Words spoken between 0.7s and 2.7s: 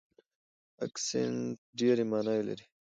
اکسنټ ډېرې ماناوې لري.